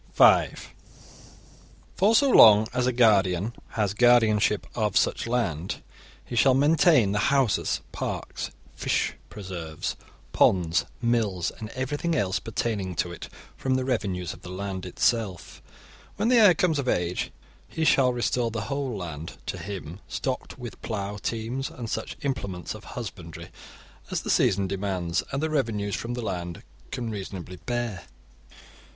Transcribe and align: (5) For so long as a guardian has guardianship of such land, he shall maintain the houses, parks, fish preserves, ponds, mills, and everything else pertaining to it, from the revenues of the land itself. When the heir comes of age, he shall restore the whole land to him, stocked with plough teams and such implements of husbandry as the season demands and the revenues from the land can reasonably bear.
(5) 0.13 0.73
For 1.95 2.15
so 2.15 2.31
long 2.31 2.67
as 2.73 2.87
a 2.87 2.91
guardian 2.91 3.53
has 3.73 3.93
guardianship 3.93 4.65
of 4.73 4.97
such 4.97 5.27
land, 5.27 5.83
he 6.25 6.35
shall 6.35 6.55
maintain 6.55 7.11
the 7.11 7.19
houses, 7.29 7.81
parks, 7.91 8.49
fish 8.75 9.13
preserves, 9.29 9.95
ponds, 10.33 10.85
mills, 11.03 11.51
and 11.51 11.69
everything 11.75 12.15
else 12.15 12.39
pertaining 12.39 12.95
to 12.95 13.11
it, 13.11 13.29
from 13.55 13.75
the 13.75 13.85
revenues 13.85 14.33
of 14.33 14.41
the 14.41 14.49
land 14.49 14.87
itself. 14.87 15.61
When 16.15 16.29
the 16.29 16.37
heir 16.37 16.55
comes 16.55 16.79
of 16.79 16.89
age, 16.89 17.31
he 17.67 17.85
shall 17.85 18.11
restore 18.11 18.49
the 18.49 18.61
whole 18.61 18.97
land 18.97 19.33
to 19.45 19.59
him, 19.59 19.99
stocked 20.07 20.57
with 20.57 20.81
plough 20.81 21.17
teams 21.17 21.69
and 21.69 21.87
such 21.87 22.17
implements 22.23 22.73
of 22.73 22.85
husbandry 22.85 23.49
as 24.09 24.21
the 24.21 24.31
season 24.31 24.65
demands 24.65 25.21
and 25.31 25.43
the 25.43 25.49
revenues 25.51 25.93
from 25.95 26.15
the 26.15 26.23
land 26.23 26.63
can 26.89 27.11
reasonably 27.11 27.57
bear. 27.67 28.05